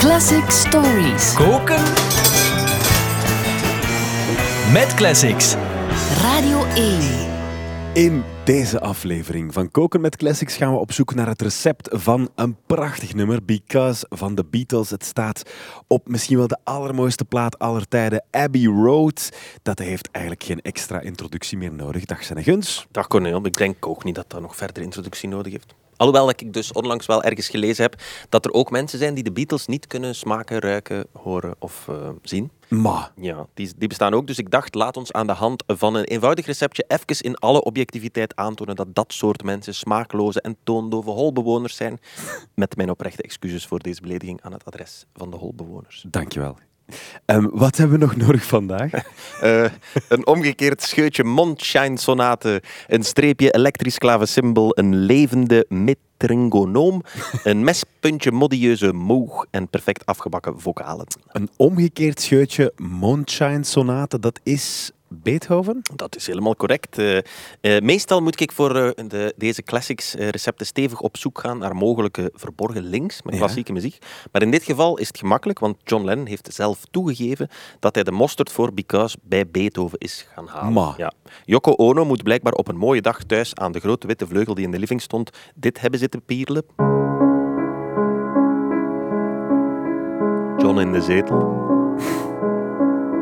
[0.00, 1.34] Classic Stories.
[1.34, 1.82] Koken
[4.72, 5.54] met classics.
[6.22, 7.00] Radio 1.
[7.94, 12.28] In deze aflevering van Koken met Classics gaan we op zoek naar het recept van
[12.34, 14.90] een prachtig nummer, Because van de Beatles.
[14.90, 15.42] Het staat
[15.86, 19.30] op misschien wel de allermooiste plaat aller tijden, Abbey Road.
[19.62, 22.04] Dat heeft eigenlijk geen extra introductie meer nodig.
[22.04, 22.86] Dag Guns.
[22.90, 25.74] Dag Cornel, ik denk ook niet dat dat nog verder introductie nodig heeft.
[26.00, 29.24] Alhoewel dat ik dus onlangs wel ergens gelezen heb dat er ook mensen zijn die
[29.24, 32.50] de Beatles niet kunnen smaken, ruiken, horen of uh, zien.
[32.68, 33.12] Ma.
[33.16, 34.26] Ja, die, die bestaan ook.
[34.26, 37.62] Dus ik dacht, laat ons aan de hand van een eenvoudig receptje even in alle
[37.62, 41.98] objectiviteit aantonen dat dat soort mensen smaakloze en toondove holbewoners zijn.
[42.54, 46.04] Met mijn oprechte excuses voor deze belediging aan het adres van de holbewoners.
[46.08, 46.56] Dankjewel.
[47.26, 48.92] Um, wat hebben we nog nodig vandaag?
[49.42, 49.64] uh,
[50.08, 57.02] een omgekeerd scheutje Mondshine sonate, een streepje elektrisch klavecimbal, een levende metringonoom,
[57.44, 61.06] een mespuntje modieuze moog en perfect afgebakken vocalen.
[61.26, 65.80] Een omgekeerd scheutje Mondshine sonate, dat is Beethoven?
[65.94, 66.98] Dat is helemaal correct.
[66.98, 71.58] Uh, uh, meestal moet ik voor uh, de, deze classics recepten stevig op zoek gaan
[71.58, 73.74] naar mogelijke verborgen links met klassieke ja.
[73.74, 73.98] muziek.
[74.32, 78.04] Maar in dit geval is het gemakkelijk, want John Lennon heeft zelf toegegeven dat hij
[78.04, 80.72] de mosterd voor Because bij Beethoven is gaan halen.
[80.72, 80.94] Ma.
[80.96, 81.12] Ja.
[81.44, 84.64] Yoko Ono moet blijkbaar op een mooie dag thuis aan de grote witte vleugel die
[84.64, 86.64] in de living stond dit hebben zitten pierlen.
[90.56, 91.79] John in de zetel.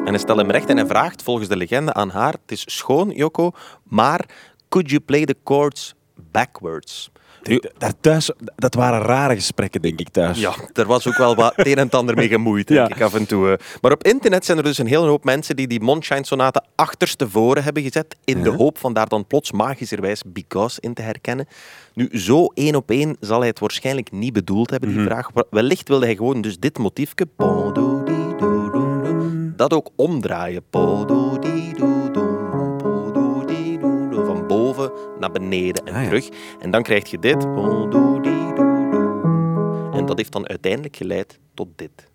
[0.08, 2.64] En hij stelt hem recht en hij vraagt volgens de legende aan haar: Het is
[2.66, 3.50] schoon, Joko,
[3.82, 4.28] maar
[4.68, 5.94] could you play the chords
[6.30, 7.10] backwards?
[7.42, 10.40] Nu, daar thuis, dat waren rare gesprekken, denk ik, thuis.
[10.40, 12.94] Ja, er was ook wel wat het een en ander mee gemoeid, denk ja.
[12.94, 13.58] ik, af en toe.
[13.80, 17.82] Maar op internet zijn er dus een hele hoop mensen die die Mondshine-sonate achterstevoren hebben
[17.82, 21.48] gezet, in de hoop van daar dan plots magischerwijs Because in te herkennen.
[21.94, 25.14] Nu, zo één op één zal hij het waarschijnlijk niet bedoeld hebben, die mm -hmm.
[25.14, 25.44] vraag.
[25.50, 27.26] Wellicht wilde hij gewoon dus dit motiefje
[29.58, 30.62] dat ook omdraaien.
[34.26, 36.08] Van boven naar beneden en ah, ja.
[36.08, 36.28] terug.
[36.58, 37.44] En dan krijg je dit.
[39.92, 42.06] En dat heeft dan uiteindelijk geleid tot dit.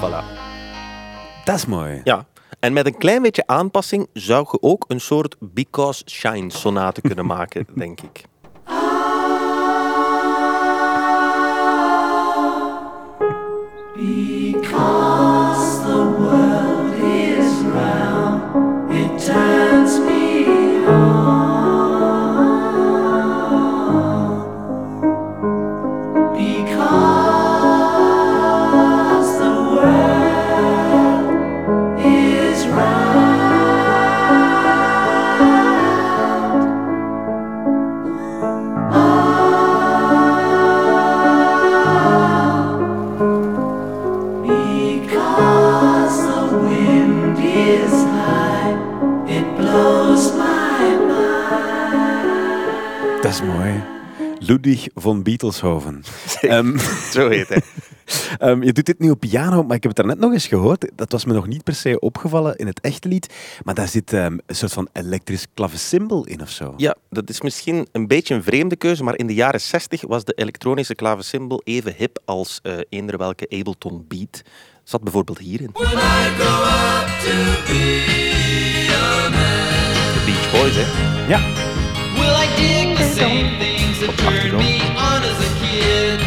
[0.00, 0.24] Voilà.
[1.44, 2.00] Dat is mooi.
[2.04, 2.26] Ja.
[2.60, 7.26] En met een klein beetje aanpassing zou je ook een soort Because Shine sonate kunnen
[7.36, 8.28] maken, denk ik.
[54.50, 56.04] Ludwig von Beetleshoven.
[56.42, 56.78] um,
[57.12, 57.62] Zo heet hij.
[58.50, 60.90] um, je doet dit nu op piano, maar ik heb het daarnet nog eens gehoord.
[60.94, 63.34] Dat was me nog niet per se opgevallen in het echte lied.
[63.64, 66.74] Maar daar zit um, een soort van elektrisch klavecimbal in of zo.
[66.76, 70.24] Ja, dat is misschien een beetje een vreemde keuze, maar in de jaren 60 was
[70.24, 74.42] de elektronische klavecimbal even hip als uh, eender welke Ableton Beat.
[74.84, 75.70] Zat bijvoorbeeld hierin.
[75.72, 78.06] When I grow up to be
[78.92, 81.28] a man, De Beach Boys, hè?
[81.28, 81.59] Ja.
[82.30, 86.20] Will I dig the same things that turned me on as a kid?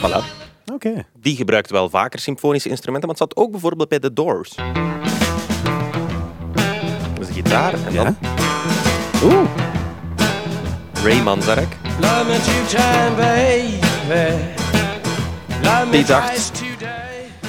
[0.00, 0.22] Voilà.
[0.72, 0.88] Oké.
[0.88, 1.04] Okay.
[1.20, 4.54] Die gebruikt wel vaker symfonische instrumenten, maar het zat ook bijvoorbeeld bij The Doors.
[7.14, 8.04] Dat is een gitaar en Ja.
[8.04, 8.16] dan
[9.24, 9.48] Oeh.
[11.02, 11.76] Ray Manzarek.
[15.90, 16.65] Die dacht-.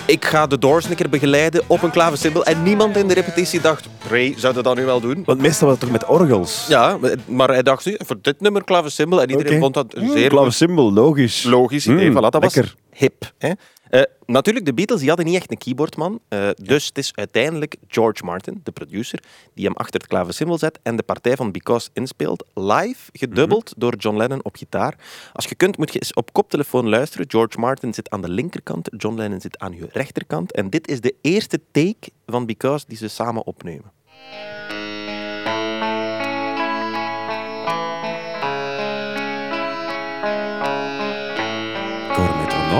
[0.07, 2.45] Ik ga The Doors een keer begeleiden op een klavecimbal.
[2.45, 5.23] En niemand in de repetitie dacht, Ray, zou dat dan nu wel doen?
[5.26, 6.66] Want meestal was het toch met orgels?
[6.67, 9.22] Ja, maar hij dacht, voor dit nummer klavecimbal.
[9.22, 11.43] En iedereen vond dat Mm, zeer Klavecimbal, logisch.
[11.43, 12.09] logisch idee.
[12.09, 12.61] Mm, voilà, dat lekker.
[12.90, 13.31] was hip.
[13.37, 13.52] Hè?
[13.89, 16.19] Eh, natuurlijk, de Beatles die hadden niet echt een keyboardman.
[16.28, 19.23] eh, dus het is uiteindelijk George Martin, de producer,
[19.53, 22.45] die hem achter het klavecimbal zet en de partij van Because inspeelt.
[22.53, 24.95] Live, gedubbeld door John Lennon op gitaar.
[25.34, 27.29] Als je kunt, moet je eens op koptelefoon luisteren.
[27.29, 30.51] George Martin zit aan de linkerkant, John Lennon zit aan je rechterkant.
[30.51, 33.91] En dit is de eerste take van Because die ze samen opnemen.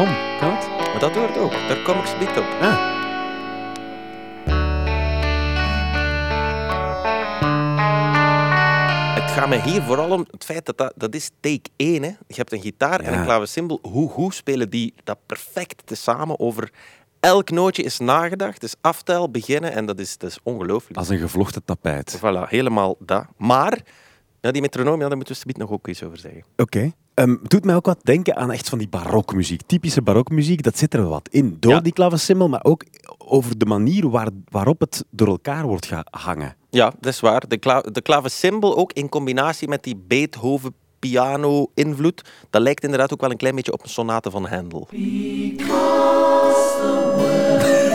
[0.01, 0.26] Ik
[1.00, 1.52] dat hoort ook.
[1.52, 2.46] Daar kom ik niet op.
[9.16, 12.04] Het gaat me hier vooral om het feit dat dat, dat is take 1.
[12.04, 12.08] Hè.
[12.08, 13.80] Je hebt een gitaar en een klavecimbal.
[13.82, 16.72] Hoe, hoe spelen die dat perfect tezamen over
[17.20, 18.62] elk nootje is nagedacht.
[18.62, 20.98] Dus aftel, beginnen en dat is, dat is ongelooflijk.
[20.98, 22.18] Als een gevlochten tapijt.
[22.18, 23.26] Voilà, helemaal dat.
[23.38, 23.80] Maar,
[24.42, 26.44] ja, die metronoom, ja, daar moeten we nog ook iets over zeggen.
[26.56, 26.92] Oké
[27.22, 29.62] het doet mij ook wat denken aan echt van die barokmuziek.
[29.66, 31.58] Typische barokmuziek, dat zit er wat in.
[31.60, 31.80] Door Ja.
[31.80, 32.84] die klavecimbal, maar ook
[33.18, 36.56] over de manier waar, waarop het door elkaar wordt gehangen.
[36.69, 37.48] Ja, dat is waar.
[37.48, 38.02] De, kla de
[38.78, 43.74] ook in combinatie met die Beethoven piano-invloed, dat lijkt inderdaad ook wel een klein beetje
[43.74, 44.88] op een sonate van Handel.
[47.60, 47.87] Dat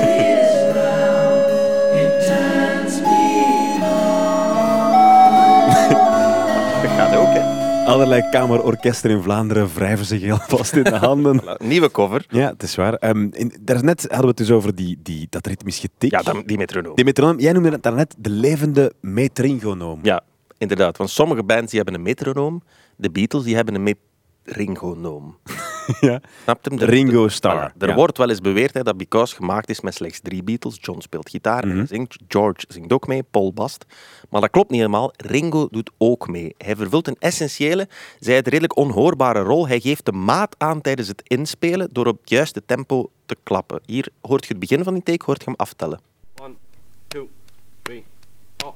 [7.87, 11.41] Allerlei kamerorkesten in Vlaanderen wrijven zich alvast in de handen.
[11.59, 12.25] Nieuwe cover.
[12.29, 12.95] Ja, het is waar.
[12.95, 16.11] Ehm in, daarnet hadden we het dus over die, die, dat ritmisch getik.
[16.11, 16.95] Ja, dan, die metronoom.
[16.95, 19.99] Die metronoom, jij noemde het daarnet de levende metringonoom.
[20.03, 20.23] Ja,
[20.59, 20.97] inderdaad.
[20.97, 22.63] Want sommige bands die hebben een metronoom.
[22.97, 23.97] De Beatles die hebben een
[24.45, 25.37] metringonoom.
[26.01, 26.21] Ja.
[26.45, 26.79] Hem?
[26.79, 27.77] Ringo Starr, voilà.
[27.79, 27.95] Er ja.
[27.95, 30.79] wordt wel eens beweerd hè, dat Because gemaakt is met slechts drie Beatles.
[30.81, 31.79] John speelt gitaar Mhm.
[31.79, 32.17] en zingt.
[32.29, 33.85] George zingt ook mee, Paul bast.
[34.31, 35.13] Maar dat klopt niet helemaal.
[35.17, 36.55] Ringo doet ook mee.
[36.59, 37.89] Hij vervult een essentiële,
[38.21, 39.69] zij het redelijk onhoorbare rol.
[39.69, 43.81] Hij geeft de maat aan tijdens het inspelen door op het juiste tempo te klappen.
[43.87, 46.01] Hier hoort je het begin van die take, hoort je hem aftellen.
[46.43, 46.55] One,
[47.09, 47.29] two,
[47.83, 48.05] three,
[48.57, 48.75] four.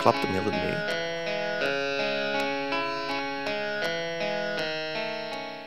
[0.00, 1.05] Klapt hem heel mee.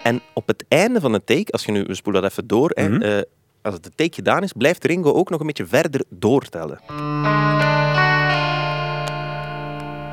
[0.03, 2.71] En op het einde van de take, als je nu, we spoelen dat even door,
[2.73, 3.23] hè, eh,
[3.61, 6.79] als de take gedaan is, blijft Ringo ook nog een beetje verder doortellen.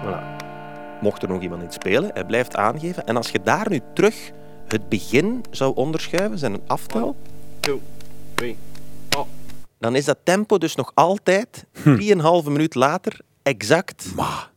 [0.04, 0.34] Voilà.
[1.00, 3.06] Mocht er nog iemand iets spelen, hij blijft aangeven.
[3.06, 4.30] En als je daar nu terug
[4.68, 7.16] het begin zou onderschuiven, zijn een aftel,
[7.60, 7.80] Two,
[8.34, 8.56] three,
[9.08, 9.26] four.
[9.78, 14.06] dan is dat tempo dus nog altijd, 3,5 minuut later, exact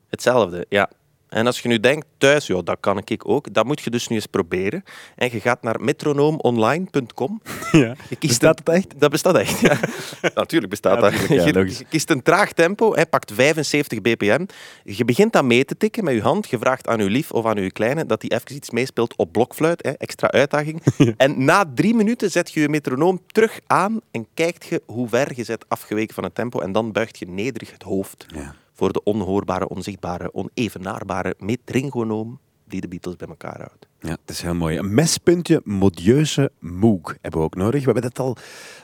[0.10, 0.90] Hetzelfde, ja.
[1.30, 4.08] En als je nu denkt, thuis, ja, dat kan ik ook, dat moet je dus
[4.08, 4.84] nu eens proberen.
[5.16, 7.42] En je gaat naar metronoomonline.com.
[7.72, 7.96] ja.
[8.10, 9.00] Je Bestaat het echt?
[9.00, 9.80] Dat bestaat echt, ja.
[10.36, 11.28] Natuurlijk bestaat Ja, dat.
[11.28, 14.46] ja, je, je kiest een traag tempo, hij pakt 75 bpm.
[14.84, 16.50] Je begint dat mee te tikken met je hand.
[16.50, 19.32] Je vraagt aan je lief of aan je kleine dat hij even iets meespeelt op
[19.32, 19.84] blokfluit.
[19.84, 20.82] Hè, extra uitdaging.
[21.18, 25.32] En na drie minuten zet je je metronoom terug aan en kijkt je hoe ver
[25.36, 26.60] je bent afgeweken van het tempo.
[26.60, 28.56] En dan buigt je nederig het hoofd Ja.
[28.80, 33.88] Voor de onhoorbare, onzichtbare, onevenaarbare metringonoom die de Beatles bij elkaar houdt.
[34.00, 34.78] Ja, het is heel mooi.
[34.78, 37.80] Een mespuntje modieuze moog hebben we ook nodig.
[37.80, 38.38] We hebben het al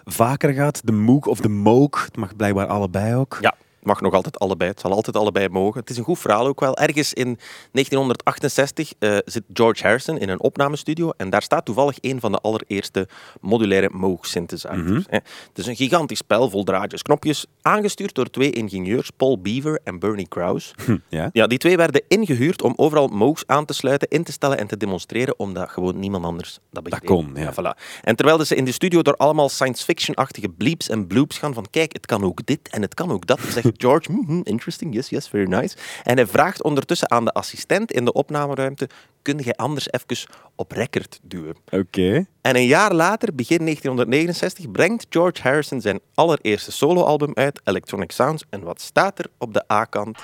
[0.03, 0.81] vaker gehad.
[0.83, 2.05] De moog of de moog.
[2.05, 3.37] Het mag blijkbaar allebei ook.
[3.41, 3.55] Ja,
[3.85, 4.69] mag nog altijd allebei.
[4.69, 5.79] Het zal altijd allebei mogen.
[5.79, 6.77] Het is een goed verhaal ook wel.
[6.77, 7.39] Ergens in
[7.71, 12.39] 1968 eh, zit George Harrison in een opnamestudio en daar staat toevallig een van de
[12.39, 13.07] allereerste
[13.41, 15.05] modulaire Moog synthesizers.
[15.09, 15.17] hè.
[15.47, 19.99] Het is een gigantisch spel vol draadjes, knopjes, aangestuurd door twee ingenieurs, Paul Beaver en
[19.99, 20.73] Bernie Krause.
[21.09, 21.29] Ja?
[21.33, 24.67] Ja, die twee werden ingehuurd om overal Moogs aan te sluiten, in te stellen en
[24.67, 27.05] te demonstreren, omdat gewoon niemand anders dat begreep.
[27.05, 27.53] kon, ja.
[27.53, 27.81] voilà.
[28.01, 31.65] En terwijl ze in de studio door allemaal science fiction-achtige bleeps en bloops gaan van
[31.71, 35.09] kijk, het kan ook dit en het kan ook dat, zegt George, "Mhm, interesting, yes,
[35.09, 35.77] yes, very nice.
[36.03, 38.89] En hij vraagt ondertussen aan de assistent in de opnameruimte,
[39.21, 41.55] kun jij anders even op record duwen?
[41.71, 42.25] Oké.
[42.41, 48.43] En een jaar later, begin 1969, brengt George Harrison zijn allereerste soloalbum uit, Electronic Sounds.
[48.49, 50.17] En wat staat er op de A-kant?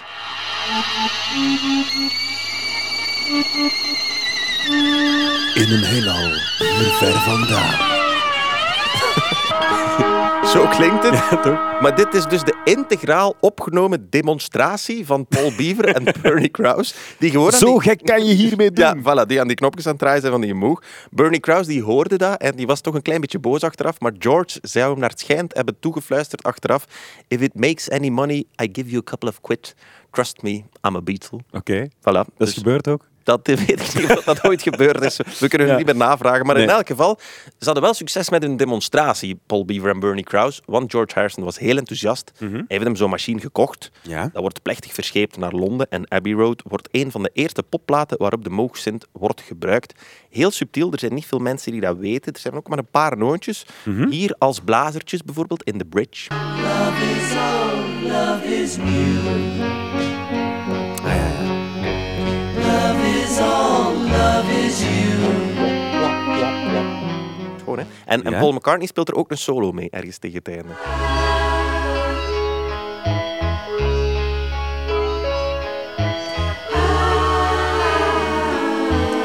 [5.54, 6.30] In een heelal,
[7.00, 8.01] ver vandaan.
[10.46, 11.14] Zo klinkt het.
[11.32, 11.82] Ja, toch?
[11.82, 16.94] Maar dit is dus de integraal opgenomen demonstratie van Paul Beaver en Bernie Krause.
[17.20, 18.86] Die gewoon Zo die- gek kan je hiermee doen.
[18.86, 20.82] Ja, voilà, die aan die knopjes aan het draaien zijn van die moog.
[21.12, 24.00] Bernie Krause die hoorde dat en die was toch een klein beetje boos achteraf.
[24.00, 26.86] Maar George zou hem naar het schijnt hebben toegefluisterd achteraf.
[27.28, 29.76] If it makes any money, I give you a couple of quid.
[30.12, 30.52] Trust me,
[30.88, 31.40] I'm a Beatle.
[31.52, 31.88] Oké.
[32.00, 32.02] Voilà.
[32.04, 33.10] Dat is Dus gebeurd ook?
[33.24, 35.18] Dat weet ik niet of dat ooit gebeurd is.
[35.40, 35.74] We kunnen Ja.
[35.78, 36.46] het niet meer navragen.
[36.46, 37.20] Maar in elk geval,
[37.60, 40.62] ze hadden wel succes met hun demonstratie, Paul Beaver en Bernie Krause.
[40.66, 42.32] Want George Harrison was heel enthousiast.
[42.40, 42.54] Mhm.
[42.54, 43.92] Hij heeft hem zo'n machine gekocht.
[44.02, 44.30] Ja.
[44.34, 45.88] Dat wordt plechtig verscheept naar Londen.
[45.90, 49.94] En Abbey Road wordt een van de eerste popplaten waarop de Moog Synth wordt gebruikt.
[50.30, 52.34] Heel subtiel, er zijn niet veel mensen die dat weten.
[52.34, 53.66] Er zijn ook maar een paar noontjes.
[53.84, 54.10] Mhm.
[54.10, 56.30] Hier als blazertjes bijvoorbeeld in de bridge.
[56.30, 56.40] Ah,
[67.60, 67.86] Gewoon, hè.
[68.06, 68.40] En, en Ja.
[68.40, 70.74] Paul McCartney speelt er ook een solo mee, ergens tegen het einde.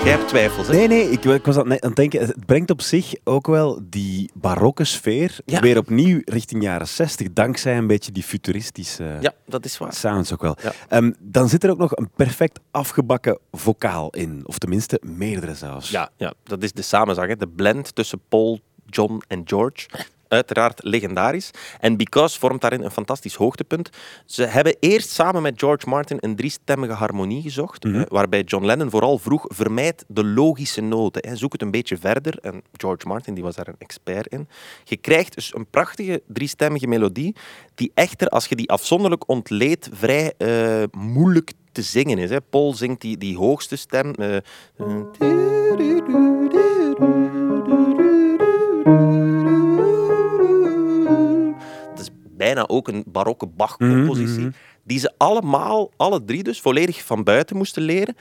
[0.07, 0.73] Jij hebt twijfels, hè?
[0.75, 4.31] Nee, nee, ik, ik was aan het denken, het brengt op zich ook wel die
[4.35, 5.61] barokke sfeer Ja.
[5.61, 9.93] weer opnieuw richting jaren 60, dankzij een beetje die futuristische Ja, dat is waar.
[9.93, 10.57] sounds ook wel.
[10.63, 10.73] Ja.
[10.89, 15.91] Ehm, dan zit er ook nog een perfect afgebakken vocaal in, of tenminste meerdere zelfs.
[15.91, 17.37] Ja, ja, dat is de samenzang, hè.
[17.37, 19.87] de blend tussen Paul, John en George.
[20.29, 21.51] Uiteraard legendarisch.
[21.81, 23.91] En Because vormt daarin een fantastisch hoogtepunt.
[24.27, 27.95] Ze hebben eerst samen met George Martin een driestemmige harmonie gezocht, Mhm.
[28.01, 31.29] eh, waarbij John Lennon vooral vroeg, vermijd de logische noten.
[31.29, 31.37] Hè.
[31.37, 32.39] Zoek het een beetje verder.
[32.41, 34.49] En George Martin die was daar een expert in.
[34.85, 37.35] Je krijgt dus een prachtige driestemmige melodie,
[37.75, 42.31] die echter, als je die afzonderlijk ontleedt, vrij eh, moeilijk te zingen is.
[42.31, 42.41] Hè.
[42.41, 44.15] Paul zingt die, die hoogste stem.
[44.15, 44.37] eh,
[52.37, 54.41] bijna ook een barokke Bach-compositie.
[54.41, 54.51] Mhm,
[54.83, 58.17] Die ze allemaal, alle drie dus, volledig van buiten moesten leren.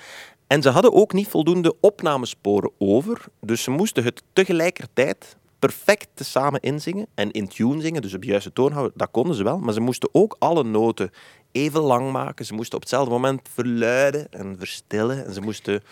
[0.47, 3.25] En ze hadden ook niet voldoende opnamesporen over.
[3.41, 8.27] Dus ze moesten het tegelijkertijd perfect tezamen inzingen en in tune zingen, dus op de
[8.27, 8.93] juiste toon houden.
[8.95, 11.09] Dat konden ze wel, maar ze moesten ook alle noten
[11.51, 12.45] even lang maken.
[12.45, 15.25] Ze moesten op hetzelfde moment verluiden en verstillen.
[15.25, 15.83] En ze moesten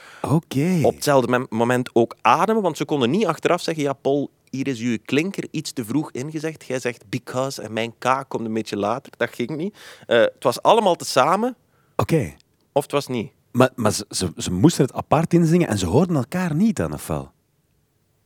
[0.86, 4.80] op hetzelfde moment ook ademen, want ze konden niet achteraf zeggen, ja Paul, hier is
[4.80, 6.64] uw klinker iets te vroeg ingezegd.
[6.68, 9.12] Jij zegt because en mijn K komt een beetje later.
[9.18, 9.78] Dat ging niet.
[10.08, 11.56] Eh, het was allemaal tezamen,
[11.96, 12.34] Oké.
[12.72, 13.32] of het was niet.
[13.52, 16.94] Maar, maar ze, ze, ze moesten het apart inzingen en ze hoorden elkaar niet dan,
[16.94, 17.32] of wel?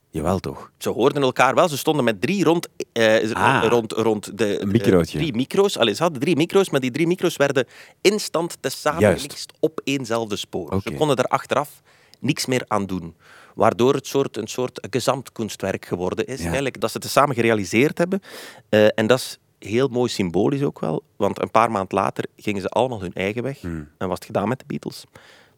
[0.10, 0.72] Jawel, toch?
[0.77, 1.69] Ze hoorden elkaar wel.
[1.69, 3.65] Ze stonden met drie rond, eh, Ah.
[3.69, 5.17] rond, rond de Een microotje.
[5.17, 5.77] eh, drie micro's.
[5.77, 7.67] Allee, ze hadden drie micro's, maar die drie micro's werden
[8.01, 9.22] instant tezamen Juist.
[9.22, 10.81] gemixt op éénzelfde spoor.
[10.84, 11.81] Ze konden er achteraf
[12.19, 13.15] niks meer aan doen.
[13.55, 16.38] Waardoor het soort, een soort gezamtkunstwerk geworden is.
[16.38, 16.43] Ja.
[16.43, 18.21] Eigenlijk dat ze het samen gerealiseerd hebben.
[18.69, 21.03] Eh, en dat is heel mooi symbolisch ook wel.
[21.15, 23.59] Want een paar maanden later gingen ze allemaal hun eigen weg.
[23.59, 23.89] Hmm.
[23.97, 25.05] En was het gedaan met de Beatles.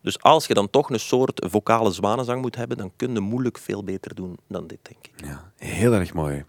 [0.02, 3.58] Dus als je dan toch een soort vocale zwanenzang moet hebben, dan kun je moeilijk
[3.58, 5.26] veel beter doen dan dit, denk ik.
[5.28, 6.46] Ja, heel erg mooi.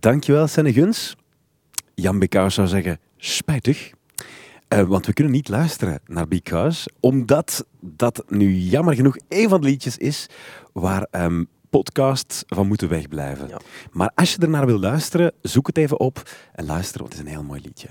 [0.00, 1.16] Dankjewel, Senne Guns.
[1.94, 3.92] Jan Bekaus zou zeggen, spijtig.
[4.68, 9.60] Eh, want we kunnen niet luisteren naar Because, omdat dat nu jammer genoeg een van
[9.60, 10.26] de liedjes is
[10.72, 13.48] waar ehm, podcasts van moeten wegblijven.
[13.48, 13.60] Ja.
[13.92, 17.28] Maar als je ernaar wil luisteren, zoek het even op en luister, want het is
[17.28, 17.88] een heel mooi liedje.